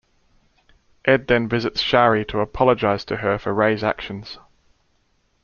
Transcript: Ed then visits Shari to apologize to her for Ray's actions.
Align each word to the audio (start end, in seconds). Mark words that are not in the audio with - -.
Ed 1.05 1.27
then 1.27 1.47
visits 1.47 1.79
Shari 1.79 2.25
to 2.25 2.39
apologize 2.39 3.05
to 3.05 3.17
her 3.17 3.37
for 3.37 3.53
Ray's 3.53 3.83
actions. 3.83 4.39